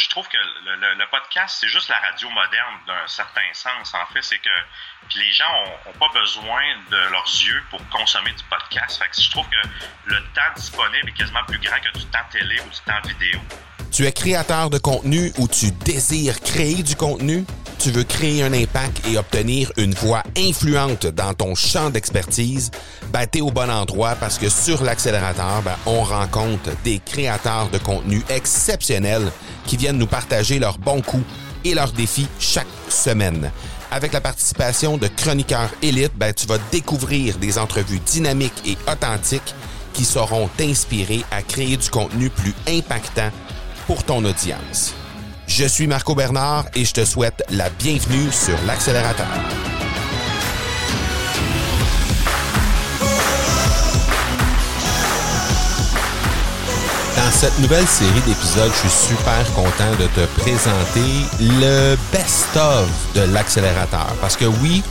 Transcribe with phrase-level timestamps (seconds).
[0.00, 3.92] je trouve que le, podcast, c'est juste la radio moderne d'un certain sens.
[3.94, 5.52] En fait, c'est que les gens
[5.86, 9.02] ont, pas besoin de leurs yeux pour consommer du podcast.
[9.02, 9.68] Fait que je trouve que
[10.06, 13.40] le temps disponible est quasiment plus grand que du temps télé ou du temps vidéo.
[13.92, 17.44] Tu es créateur de contenu ou tu désires créer du contenu?
[17.78, 22.70] Tu veux créer un impact et obtenir une voix influente dans ton champ d'expertise?
[23.08, 27.78] Ben, t'es au bon endroit parce que sur l'accélérateur, ben, on rencontre des créateurs de
[27.78, 29.32] contenu exceptionnels
[29.70, 31.22] qui viennent nous partager leurs bons coups
[31.64, 33.52] et leurs défis chaque semaine.
[33.92, 39.54] Avec la participation de chroniqueurs élites, ben, tu vas découvrir des entrevues dynamiques et authentiques
[39.92, 43.30] qui sauront t'inspirer à créer du contenu plus impactant
[43.86, 44.92] pour ton audience.
[45.46, 49.28] Je suis Marco Bernard et je te souhaite la bienvenue sur l'accélérateur.
[57.30, 63.20] Dans cette nouvelle série d'épisodes, je suis super content de te présenter le best-of de
[63.32, 64.12] l'accélérateur.
[64.20, 64.82] Parce que oui,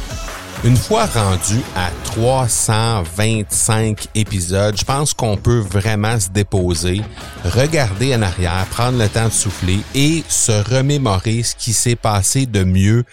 [0.64, 7.02] une fois rendu à 325 épisodes, je pense qu'on peut vraiment se déposer,
[7.44, 12.46] regarder en arrière, prendre le temps de souffler et se remémorer ce qui s'est passé
[12.46, 13.04] de mieux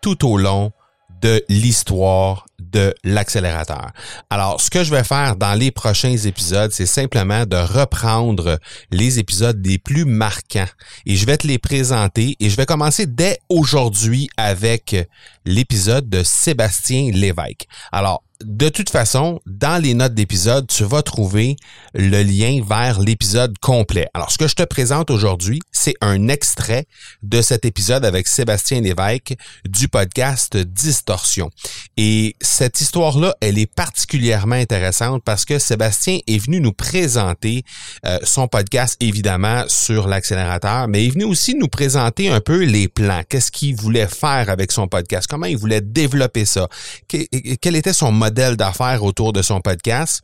[0.00, 0.72] tout au long
[1.20, 3.90] de l'histoire de l'accélérateur.
[4.30, 8.58] Alors, ce que je vais faire dans les prochains épisodes, c'est simplement de reprendre
[8.90, 10.68] les épisodes les plus marquants
[11.06, 14.96] et je vais te les présenter et je vais commencer dès aujourd'hui avec
[15.44, 17.66] l'épisode de Sébastien Lévesque.
[17.90, 21.56] Alors, de toute façon, dans les notes d'épisode, tu vas trouver
[21.94, 24.08] le lien vers l'épisode complet.
[24.14, 26.86] Alors, ce que je te présente aujourd'hui, c'est un extrait
[27.22, 31.50] de cet épisode avec Sébastien Lévesque du podcast Distorsion.
[31.96, 37.64] Et cette histoire-là, elle est particulièrement intéressante parce que Sébastien est venu nous présenter
[38.04, 42.62] euh, son podcast, évidemment, sur l'accélérateur, mais il est venu aussi nous présenter un peu
[42.62, 43.22] les plans.
[43.26, 45.26] Qu'est-ce qu'il voulait faire avec son podcast?
[45.28, 46.68] Comment il voulait développer ça?
[47.08, 50.20] Quel était son modèle d'affaires autour de son podcast?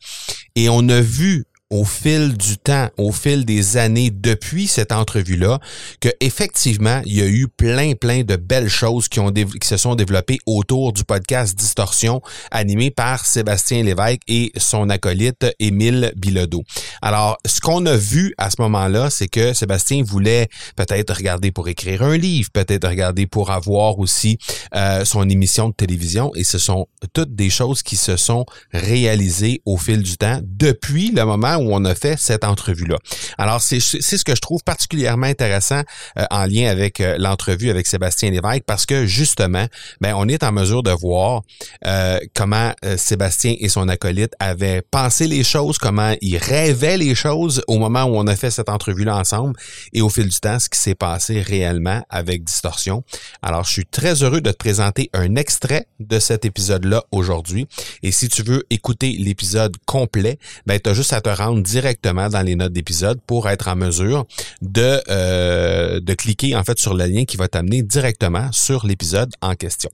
[0.55, 5.61] Et on a vu au fil du temps, au fil des années depuis cette entrevue-là,
[6.01, 9.77] que effectivement, il y a eu plein, plein de belles choses qui ont qui se
[9.77, 16.65] sont développées autour du podcast Distorsion, animé par Sébastien Lévesque et son acolyte Émile Bilodeau.
[17.03, 21.69] Alors, ce qu'on a vu à ce moment-là, c'est que Sébastien voulait peut-être regarder pour
[21.69, 24.39] écrire un livre, peut-être regarder pour avoir aussi
[24.75, 29.61] euh, son émission de télévision, et ce sont toutes des choses qui se sont réalisées
[29.67, 32.97] au fil du temps depuis le moment où on a fait cette entrevue-là.
[33.37, 35.83] Alors, c'est ce que je trouve particulièrement intéressant
[36.19, 39.67] euh, en lien avec euh, l'entrevue avec Sébastien Lévesque parce que justement,
[40.01, 41.43] ben, on est en mesure de voir
[41.87, 47.63] euh, comment Sébastien et son acolyte avaient pensé les choses, comment ils rêvaient les choses
[47.67, 49.55] au moment où on a fait cette entrevue-là ensemble
[49.93, 53.03] et au fil du temps, ce qui s'est passé réellement avec Distorsion.
[53.43, 57.67] Alors, je suis très heureux de te présenter un extrait de cet épisode-là aujourd'hui.
[58.03, 62.43] Et si tu veux écouter l'épisode complet, ben, tu juste à te rendre directement dans
[62.43, 64.27] les notes d'épisode pour être en mesure
[64.63, 69.33] de, euh, de cliquer en fait sur le lien qui va t'amener directement sur l'épisode
[69.41, 69.91] en question.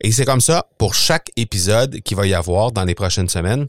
[0.00, 3.66] Et c'est comme ça pour chaque épisode qu'il va y avoir dans les prochaines semaines.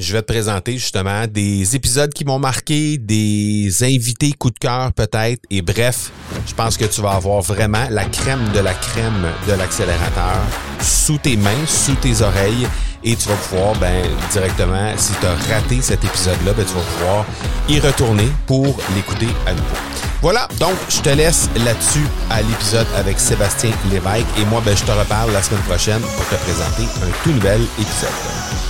[0.00, 4.94] Je vais te présenter justement des épisodes qui m'ont marqué, des invités coup de cœur
[4.94, 6.10] peut-être, et bref,
[6.48, 10.38] je pense que tu vas avoir vraiment la crème de la crème de l'accélérateur
[10.80, 12.66] sous tes mains, sous tes oreilles,
[13.04, 16.80] et tu vas pouvoir ben, directement, si tu as raté cet épisode-là, ben, tu vas
[16.80, 17.26] pouvoir
[17.68, 19.76] y retourner pour l'écouter à nouveau.
[20.22, 24.82] Voilà, donc je te laisse là-dessus à l'épisode avec Sébastien Lévesque et moi ben, je
[24.82, 28.69] te reparle la semaine prochaine pour te présenter un tout nouvel épisode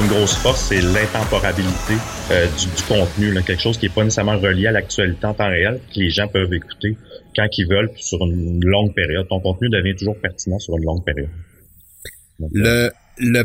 [0.00, 1.94] une grosse force, c'est l'intemporabilité
[2.30, 5.80] euh, du, contenu, quelque chose qui n'est pas nécessairement relié à l'actualité en temps réel,
[5.94, 6.96] que les gens peuvent écouter
[7.36, 9.26] quand ils veulent sur une longue période.
[9.28, 11.28] Ton contenu devient toujours pertinent sur une longue période.
[12.52, 13.44] le, le,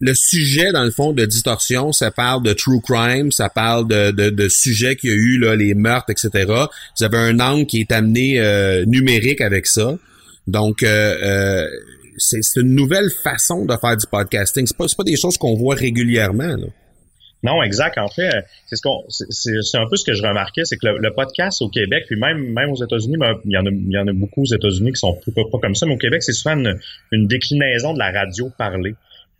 [0.00, 4.10] le sujet, dans le fond, de distorsion, ça parle de true crime, ça parle de,
[4.10, 6.52] de, de sujets qu'il y a eu, là, les meurtres, etc.
[6.98, 9.96] Vous avez un angle qui est amené euh, numérique avec ça.
[10.46, 11.68] Donc, euh, euh
[12.18, 14.66] c'est une nouvelle façon de faire du podcasting.
[14.66, 16.56] C'est pas, pas des choses qu'on voit régulièrement.
[17.44, 17.98] Non, exact.
[17.98, 18.30] En fait,
[18.64, 21.68] c'est ce qu'on, c'est un peu ce que je remarquais, c'est que le, podcast au
[21.68, 24.42] Québec, puis même même aux États-Unis, il y en a il y en a beaucoup
[24.42, 27.92] aux États-Unis qui sont pas, pas comme ça, mais au Québec, c'est souvent une, déclinaison
[27.92, 28.94] de la radio parlée.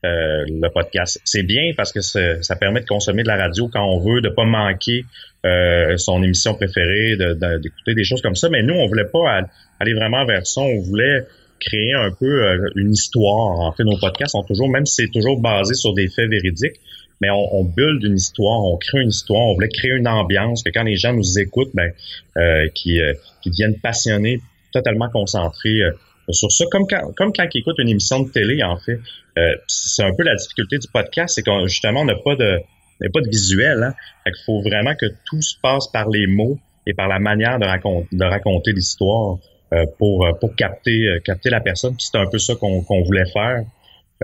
[0.05, 1.19] Euh, le podcast.
[1.25, 4.29] C'est bien parce que ça permet de consommer de la radio quand on veut, de
[4.29, 5.07] pas manquer
[5.47, 8.51] euh, son émission préférée, d'écouter des choses comme ça.
[8.51, 9.41] Mais nous, on voulait pas
[9.81, 10.61] aller vraiment vers ça.
[10.61, 11.25] On voulait
[11.61, 13.61] créer un peu euh, une histoire.
[13.61, 16.81] En fait, nos podcasts sont toujours, même si c'est toujours basé sur des faits véridiques,
[17.21, 20.63] mais on, on build une histoire, on crée une histoire, on voulait créer une ambiance
[20.63, 21.93] que quand les gens nous écoutent, ben,
[22.37, 24.41] euh, qui, euh, qui deviennent passionnés,
[24.73, 25.93] totalement concentrés euh,
[26.31, 28.99] sur ça, comme quand, comme quand ils écoutent une émission de télé, en fait.
[29.67, 32.61] c'est un peu la difficulté du podcast, c'est qu'on justement on n'a pas de
[33.13, 33.83] pas de visuel.
[33.83, 33.95] Hein?
[34.25, 37.59] Fait qu'il faut vraiment que tout se passe par les mots et par la manière
[37.59, 39.39] de, raconter, de raconter l'histoire
[39.99, 41.97] pour, pour capter, capter la personne.
[41.97, 43.65] Puis c'est un peu ça qu'on voulait faire.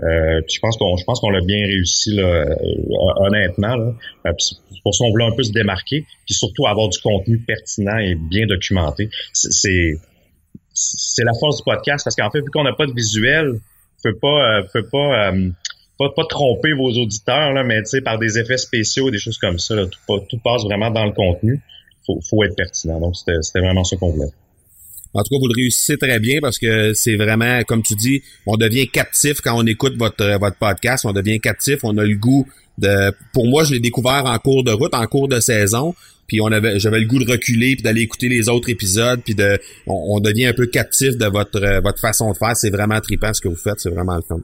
[0.03, 2.55] Euh, je pense qu'on je pense qu'on l'a bien réussi là, euh,
[3.17, 3.75] honnêtement.
[3.75, 3.93] Là.
[4.25, 4.31] Euh,
[4.83, 8.15] pour ça, on voulait un peu se démarquer, puis surtout avoir du contenu pertinent et
[8.15, 9.09] bien documenté.
[9.33, 9.99] C'est
[10.73, 13.59] c'est la force du podcast parce qu'en fait, vu qu'on n'a pas de visuel,
[14.01, 15.33] peut pas peut pas,
[15.99, 19.37] pas pas tromper vos auditeurs là, mais tu sais par des effets spéciaux, des choses
[19.37, 21.59] comme ça, tout, tout passe vraiment dans le contenu.
[22.07, 22.99] Faut faut être pertinent.
[22.99, 24.31] Donc c'était vraiment ça qu'on voulait.
[25.13, 28.21] En tout cas, vous le réussissez très bien parce que c'est vraiment, comme tu dis,
[28.45, 31.05] on devient captif quand on écoute votre, votre podcast.
[31.05, 31.79] On devient captif.
[31.83, 32.47] On a le goût
[32.77, 33.11] de.
[33.33, 35.93] Pour moi, je l'ai découvert en cours de route, en cours de saison.
[36.27, 39.21] Puis on avait, j'avais le goût de reculer puis d'aller écouter les autres épisodes.
[39.23, 42.55] Puis de, on, devient un peu captif de votre, votre façon de faire.
[42.55, 43.79] C'est vraiment trippant ce que vous faites.
[43.79, 44.39] C'est vraiment le fun.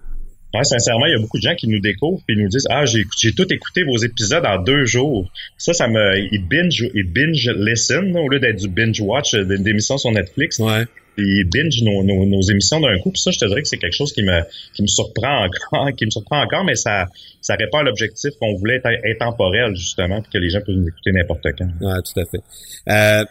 [0.53, 2.85] Ouais, sincèrement, il y a beaucoup de gens qui nous découvrent et nous disent Ah,
[2.85, 5.29] j'ai j'ai tout écouté vos épisodes en deux jours.
[5.57, 6.17] Ça, ça me.
[6.31, 10.59] Ils binge, ils binge listen au lieu d'être du binge watch euh, d'émissions sur Netflix.
[10.59, 10.85] Ouais.
[11.17, 13.11] Ils binge nos, nos, nos émissions d'un coup.
[13.11, 14.39] Puis ça, je te dirais que c'est quelque chose qui me
[14.73, 17.07] qui me surprend encore, qui me surprend encore, mais ça
[17.41, 20.88] ça répond à l'objectif qu'on voulait être intemporel, justement, puis que les gens peuvent nous
[20.88, 21.67] écouter n'importe quand.
[21.81, 22.41] Ouais, tout à fait.
[22.89, 23.25] Euh,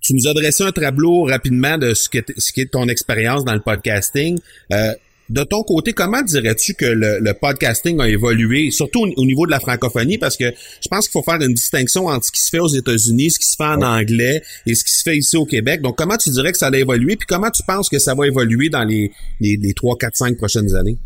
[0.00, 3.44] tu nous as dressé un tableau rapidement de ce, que ce qui est ton expérience
[3.44, 4.38] dans le podcasting.
[4.72, 4.94] Euh,
[5.30, 9.60] de ton côté, comment dirais-tu que le, podcasting a évolué, surtout au, niveau de la
[9.60, 12.58] francophonie, parce que je pense qu'il faut faire une distinction entre ce qui se fait
[12.58, 15.46] aux États-Unis, ce qui se fait en anglais et ce qui se fait ici au
[15.46, 15.82] Québec.
[15.82, 18.26] Donc, comment tu dirais que ça a évolué, puis comment tu penses que ça va
[18.26, 20.98] évoluer dans les, les, les 3, 4, 5 prochaines années?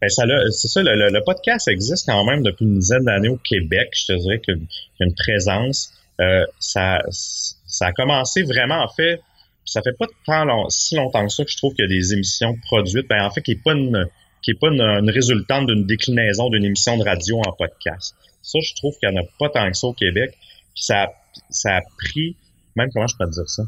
[0.00, 3.90] Ben ça c'est ça, le, podcast existe quand même depuis une dizaine d'années au Québec.
[3.92, 5.92] Je te dirais qu'il y a une présence.
[6.20, 9.20] Euh, ça, ça a commencé vraiment, en fait,
[9.64, 12.12] ça fait pas tant si longtemps que ça que je trouve qu'il y a des
[12.12, 14.06] émissions produites, ben en fait qui est pas une
[14.42, 18.14] qui est pas une, résultante d'une déclinaison d'une émission de radio en podcast.
[18.42, 20.36] Ça, je trouve qu'il y en a pas tant que ça au Québec.
[20.74, 21.12] Puis ça,
[21.48, 22.36] ça a pris,
[22.74, 23.62] même comment je peux dire ça?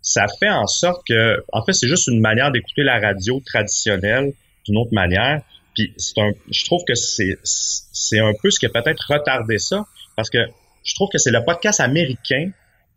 [0.00, 4.32] Ça fait en sorte que, en fait, c'est juste une manière d'écouter la radio traditionnelle
[4.64, 5.42] d'une autre manière.
[5.74, 9.58] Puis c'est un, je trouve que c'est, c'est un peu ce qui a peut-être retardé
[9.58, 9.84] ça,
[10.16, 10.38] parce que
[10.84, 12.50] je trouve que c'est le podcast américain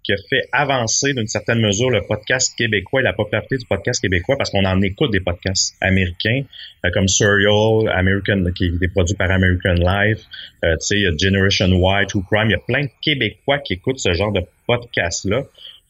[0.05, 3.99] qui a fait avancer d'une certaine mesure le podcast québécois et la popularité du podcast
[3.99, 6.43] québécois parce qu'on en écoute des podcasts américains
[6.85, 10.19] euh, comme Serial, American, qui est produit par American Life,
[10.63, 12.49] euh, tu sais, Generation Y, True Crime.
[12.49, 15.41] Il y a plein de Québécois qui écoutent ce genre de podcast-là.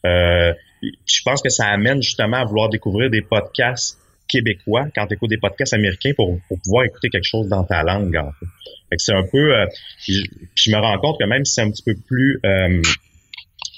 [0.06, 3.98] Euh, je pense que ça amène justement à vouloir découvrir des podcasts
[4.28, 8.16] québécois quand tu écoutes des podcasts américains pour, pouvoir écouter quelque chose dans ta langue.
[8.16, 8.96] En fait.
[8.96, 9.52] c'est un peu,
[10.06, 12.40] je, me rends compte que même si c'est un petit peu plus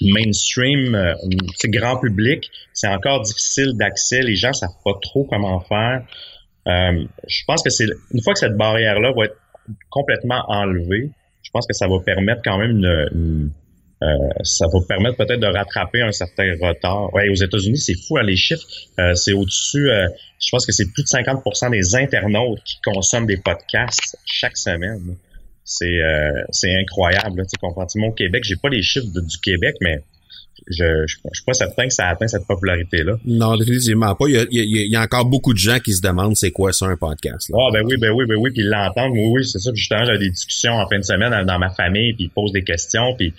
[0.01, 1.13] mainstream, euh,
[1.55, 4.21] c'est grand public, c'est encore difficile d'accès.
[4.21, 6.03] Les gens savent pas trop comment faire.
[6.67, 9.37] Euh, je pense que c'est une fois que cette barrière-là va être
[9.89, 11.11] complètement enlevée,
[11.41, 13.51] je pense que ça va permettre quand même une,
[14.01, 14.07] euh,
[14.43, 17.13] ça va permettre peut-être de rattraper un certain retard.
[17.13, 18.65] Ouais, aux États-Unis, c'est fou hein, les chiffres.
[19.15, 19.89] c'est au-dessus.
[19.89, 25.15] je pense que c'est plus de 50% des internautes qui consomment des podcasts chaque semaine
[25.69, 27.45] c'est euh, c'est incroyable.
[27.45, 30.01] Tu comprends au Québec, j'ai pas les chiffres du Québec, mais
[30.67, 33.17] je, je, suis pas certain que ça atteint cette popularité-là.
[33.23, 34.25] Non, définitivement pas.
[34.27, 36.73] Il y, a, il y, a, encore beaucoup de gens qui se demandent c'est quoi
[36.73, 37.51] ça un podcast.
[37.53, 39.11] Ah ben oui, ben oui, ben oui, puis ils l'entendent.
[39.13, 39.71] Oui, oui, c'est ça.
[39.71, 42.51] Puis justement, j'ai des discussions en fin de semaine dans ma famille, puis ils posent
[42.51, 43.31] des questions, puis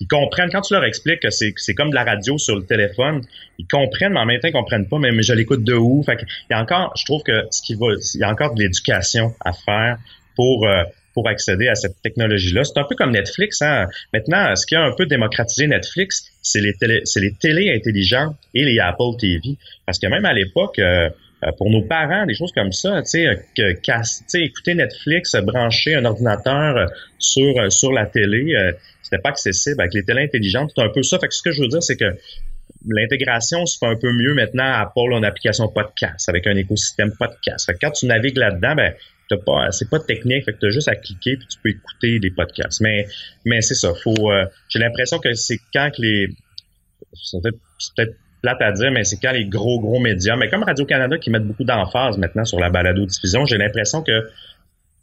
[0.00, 2.64] ils comprennent quand tu leur expliques que c'est c'est comme de la radio sur le
[2.64, 3.22] téléphone,
[3.58, 4.98] ils comprennent, mais en même temps ils comprennent pas.
[4.98, 7.62] Mais, mais je l'écoute de où Fait il y a encore, je trouve que ce
[7.62, 9.98] qui va, il y a encore de l'éducation à faire
[10.36, 10.84] pour euh,
[11.18, 12.62] pour accéder à cette technologie-là.
[12.62, 13.60] C'est un peu comme Netflix.
[13.60, 13.86] Hein?
[14.12, 17.02] Maintenant, ce qui a un peu démocratisé Netflix, c'est les télé,
[17.42, 19.56] les intelligentes et les Apple TV.
[19.84, 21.10] Parce que même à l'époque, euh,
[21.42, 26.04] euh, pour nos parents, des choses comme ça, tu sais, que, écouter Netflix, brancher un
[26.04, 26.86] ordinateur euh,
[27.18, 28.54] sur sur la télé,
[29.02, 30.70] c'était pas accessible avec les télés intelligentes.
[30.76, 31.18] C'est un peu ça.
[31.18, 32.16] Fait que ce que je veux dire, c'est que
[32.86, 37.10] l'intégration se fait un peu mieux maintenant à Apple en application podcast, avec un écosystème
[37.18, 37.72] podcast.
[37.80, 38.94] Quand tu navigues là-dedans, ben,
[39.36, 42.30] pas, c'est pas technique, fait que t'as juste à cliquer puis tu peux écouter des
[42.30, 42.80] podcasts.
[42.80, 43.06] Mais,
[43.44, 43.92] mais c'est ça.
[43.94, 46.28] Faut, euh, j'ai l'impression que c'est quand que les,
[47.14, 50.84] c'est peut-être plate à dire, mais c'est quand les gros gros médias, mais comme Radio
[50.84, 54.30] Canada qui mettent beaucoup d'emphase maintenant sur la balado diffusion, j'ai l'impression que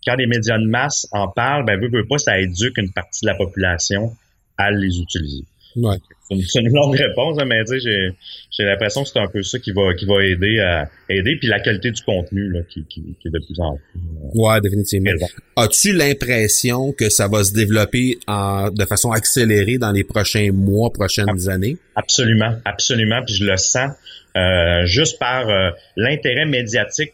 [0.06, 3.26] quand les médias de masse en parlent, ben veut, veut pas, ça éduque une partie
[3.26, 4.16] de la population
[4.58, 5.44] à les utiliser.
[5.76, 5.98] Ouais.
[6.30, 8.10] C'est une longue réponse, hein, mais j'ai,
[8.52, 11.48] j'ai l'impression que c'est un peu ça qui va, qui va aider à aider, puis
[11.48, 14.00] la qualité du contenu là, qui, qui, qui est de plus en plus.
[14.00, 15.12] Euh, ouais, définitivement.
[15.56, 20.92] As-tu l'impression que ça va se développer en, de façon accélérée dans les prochains mois,
[20.92, 21.78] prochaines années?
[21.96, 23.92] Absolument, absolument, puis je le sens
[24.36, 27.14] euh, juste par euh, l'intérêt médiatique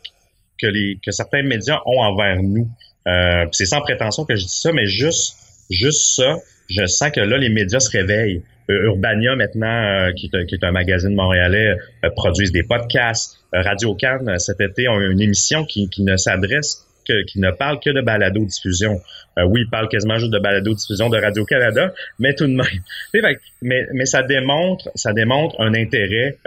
[0.59, 2.67] que les que certains médias ont envers nous.
[3.07, 5.35] Euh, c'est sans prétention que je dis ça, mais juste
[5.69, 6.37] juste ça,
[6.69, 8.41] je sens que là les médias se réveillent.
[8.69, 13.37] Euh, Urbania maintenant, euh, qui, est, un magazine montréalais, euh, produisent des podcasts.
[13.53, 17.89] Radio Cannes cet été ont une émission qui, ne s'adresse que, qui ne parle que
[17.89, 19.01] de balado diffusion.
[19.45, 23.35] oui, ils parlent quasiment juste de balado diffusion de Radio Canada, mais tout de même.
[23.61, 26.37] mais, ça démontre, ça démontre un intérêt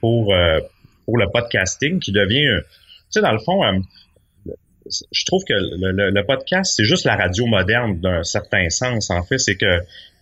[0.00, 0.34] pour
[1.06, 2.64] pour le podcasting qui devient, tu
[3.08, 3.62] sais, dans le fond
[5.12, 9.10] je trouve que le podcast, c'est juste la radio moderne d'un certain sens.
[9.10, 9.80] En fait, c'est que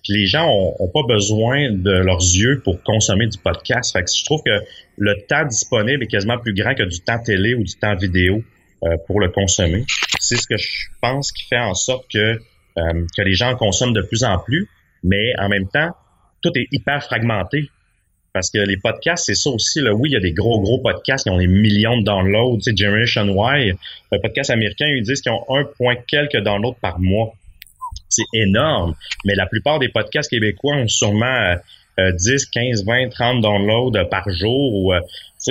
[0.09, 3.93] les gens ont, pas besoin de leurs yeux pour consommer du podcast.
[3.93, 4.65] Fait que je trouve que
[4.97, 8.43] le temps disponible est quasiment plus grand que du temps télé ou du temps vidéo
[8.85, 9.85] euh, pour le consommer.
[10.19, 12.38] C'est ce que je pense qui fait en sorte que,
[12.79, 14.69] euh, que les gens consomment de plus en plus,
[15.05, 15.91] mais en même temps,
[16.43, 17.69] tout est hyper fragmenté.
[18.33, 19.81] Parce que les podcasts, c'est ça aussi.
[19.81, 19.95] Là.
[19.95, 22.59] Oui, il y a des gros, gros podcasts qui ont des millions de downloads.
[22.59, 23.75] Tu sais, Generation Y,
[24.12, 27.33] un podcast américain, ils disent qu'ils ont un point quelques downloads par mois
[28.09, 28.95] c'est énorme.
[29.25, 31.57] Mais la plupart des podcasts québécois ont sûrement
[31.99, 35.00] 10, 15, 20, 30 downloads par jour ou, euh,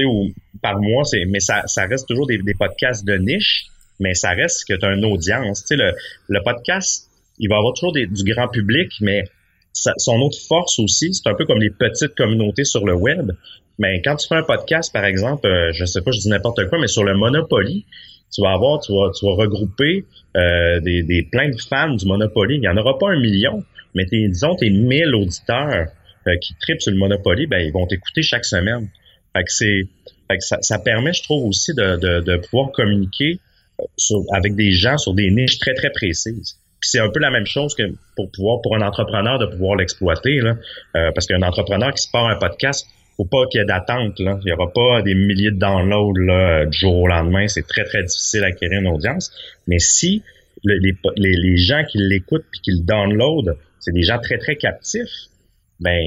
[0.06, 1.04] ou par mois.
[1.04, 3.68] C'est, mais ça, ça reste toujours des, podcasts de niche,
[4.00, 5.66] mais ça reste que tu as une audience.
[5.70, 5.94] Le,
[6.28, 7.10] le podcast,
[7.40, 9.26] il va avoir toujours du grand public, mais
[9.74, 13.32] son autre force aussi, c'est un peu comme les petites communautés sur le web.
[13.80, 16.68] Mais quand tu fais un podcast, par exemple, euh, je sais pas, je dis n'importe
[16.70, 17.86] quoi, mais sur le Monopoly,
[18.34, 20.06] tu vas avoir, tu vas, tu vas regrouper
[20.36, 22.56] euh, des, des plein de fans du Monopoly.
[22.56, 23.64] Il n'y en aura pas un million,
[23.96, 25.88] mais tes, disons tes 1000 auditeurs
[26.28, 28.90] euh, qui tripent sur le Monopoly, ben ils vont t'écouter chaque semaine.
[29.36, 29.82] Fait que c'est,
[30.30, 33.40] fait que ça, ça, permet, je trouve aussi, de, de, de pouvoir communiquer
[33.80, 36.58] euh, sur, avec des gens sur des niches très très précises.
[36.80, 37.84] Puis c'est un peu la même chose que
[38.16, 40.58] pour pouvoir pour un entrepreneur de pouvoir l'exploiter là,
[40.96, 42.86] euh, parce qu'un entrepreneur qui se part un podcast,
[43.18, 44.20] faut pas qu'il y ait d'attente.
[44.20, 44.40] Là.
[44.44, 47.48] Il y aura pas des milliers de downloads là, du jour au lendemain.
[47.48, 49.32] C'est très, très difficile d'acquérir une audience.
[49.68, 50.22] Mais si
[50.64, 54.56] les, les, les, gens qui l'écoutent puis qui le downloadent, c'est des gens très, très
[54.56, 55.30] captifs,
[55.80, 56.00] ben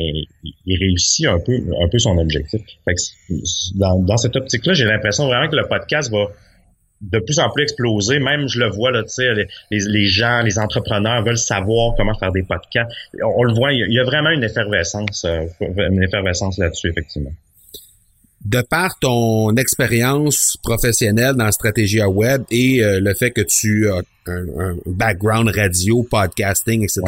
[0.42, 2.60] il réussit un peu un peu son objectif.
[2.84, 6.26] Fait que dans, dans cette optique-là, j'ai l'impression vraiment que le podcast va
[7.00, 8.18] de plus en plus explosé.
[8.18, 12.14] Même, je le vois, là, tu sais, les, les, gens, les entrepreneurs veulent savoir comment
[12.14, 12.90] faire des podcasts.
[13.22, 17.32] On, le voit, il y, a, vraiment une effervescence, euh, une effervescence là-dessus, effectivement.
[18.44, 23.42] De par ton expérience professionnelle dans la stratégie à web et euh, le fait que
[23.42, 27.02] tu as un, background radio, podcasting, etc.,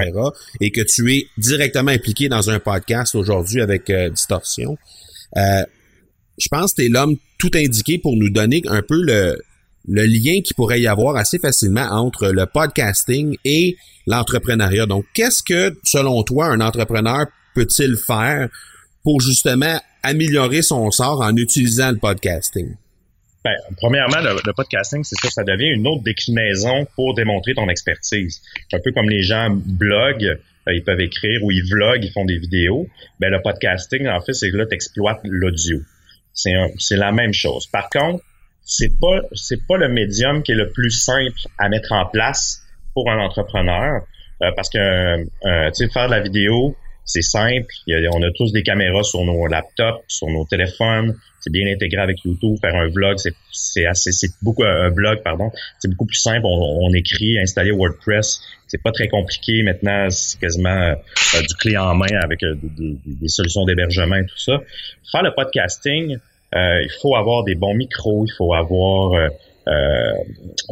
[0.60, 4.76] et que tu es directement impliqué dans un podcast aujourd'hui avec euh, Distorsion,
[5.34, 9.38] je pense que tu es l'homme tout indiqué pour nous donner un peu le,
[9.88, 14.86] le lien qui pourrait y avoir assez facilement entre le podcasting et l'entrepreneuriat.
[14.86, 18.48] Donc, qu'est-ce que, selon toi, un entrepreneur peut-il faire
[19.02, 22.76] pour justement améliorer son sort en utilisant le podcasting?
[23.44, 28.40] Ben, premièrement, le, podcasting, c'est ça, ça devient une autre déclinaison pour démontrer ton expertise.
[28.72, 32.24] Un peu comme les gens bloguent, euh, ils peuvent écrire ou ils vloguent, ils font
[32.24, 32.86] des vidéos.
[33.18, 35.80] Ben, le podcasting, en fait, c'est que là, tu exploites l'audio.
[36.34, 37.66] C'est la même chose.
[37.66, 38.22] Par contre,
[38.64, 42.62] c'est pas c'est pas le médium qui est le plus simple à mettre en place
[42.94, 44.02] pour un entrepreneur
[44.42, 47.66] euh, parce que euh, tu sais faire de la vidéo c'est simple.
[48.12, 51.18] On a tous des caméras sur nos laptops sur nos téléphones.
[51.40, 52.56] C'est bien intégré avec YouTube.
[52.60, 55.50] Faire un vlog c'est c'est assez c'est beaucoup un blog pardon.
[55.78, 56.42] C'est beaucoup plus simple.
[56.44, 58.40] On, écrit installer WordPress.
[58.68, 59.62] C'est pas très compliqué.
[59.62, 64.38] Maintenant c'est quasiment euh, du clé en main avec des, des, solutions d'hébergement et tout
[64.38, 64.60] ça.
[65.10, 69.30] Faire le podcasting euh, il faut avoir des bons micros, il faut avoir
[69.68, 70.12] euh,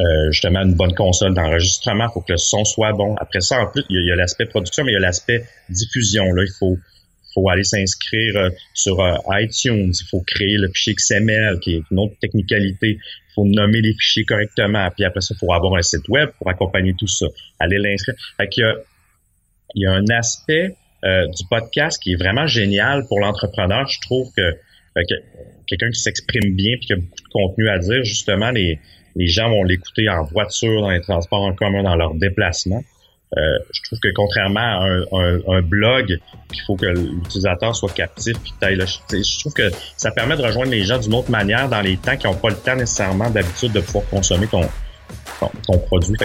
[0.01, 3.15] euh, justement une bonne console d'enregistrement, il faut que le son soit bon.
[3.17, 6.25] Après ça, en plus, il y a, l'aspect production, mais il y a l'aspect diffusion.
[6.33, 6.77] Là, il faut
[7.33, 12.15] faut aller s'inscrire sur iTunes, il faut créer le fichier XML, qui est une autre
[12.21, 12.99] technicalité.
[12.99, 14.89] Il faut nommer les fichiers correctement.
[14.91, 17.27] Puis après ça, il faut avoir un site web pour accompagner tout ça.
[17.61, 18.17] Aller l'inscrire.
[18.37, 18.75] Fait qu'il y a,
[19.77, 23.87] il y a un aspect du podcast qui est vraiment génial pour l'entrepreneur.
[23.87, 24.57] Je trouve que
[24.95, 28.79] quelqu'un qui s'exprime bien puis qui a beaucoup de contenu à dire, justement, les,
[29.17, 32.83] les gens vont l'écouter en voiture, dans les transports en commun, dans leurs déplacements.
[33.37, 36.19] Euh, je trouve que contrairement à un, un, blog,
[36.53, 38.37] il faut que l'utilisateur soit captif.
[38.41, 41.97] Puis je trouve que ça permet de rejoindre les gens d'une autre manière dans les
[41.97, 44.63] temps qui n'ont pas le temps nécessairement d'habitude de pouvoir consommer ton,
[45.67, 46.17] ton, produit.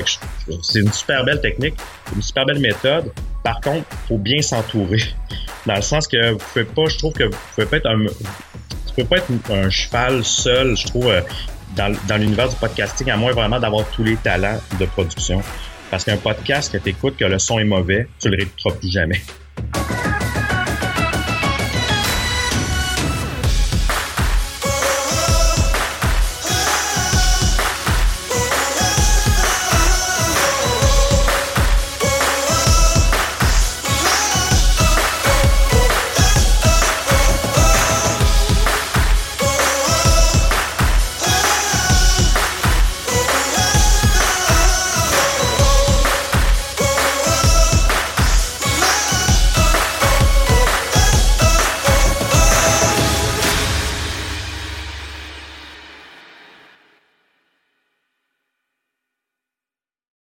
[0.64, 1.76] c'est une super belle technique,
[2.16, 3.12] une super belle méthode.
[3.44, 5.02] Par contre, faut bien s'entourer.
[5.68, 8.06] dans le sens que vous pouvez pas, je trouve que vous pouvez pas être un,
[8.96, 11.22] peux pas être un cheval seul, je trouve, euh,
[11.76, 15.42] dans, l'univers du podcasting, à moins vraiment d'avoir tous les talents de production.
[15.92, 18.92] Parce qu'un podcast que tu écoutes, que le son est mauvais, tu le réécouteras plus
[18.92, 19.22] jamais.